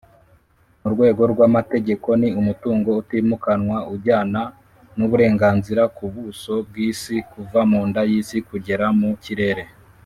[0.81, 4.41] Mu rwego rw’amategeko ni umutungo utimukanwa ujyana
[4.97, 9.63] n’uburenganzira ku buso bw’isi kuva munda y’isi kugera mu kirere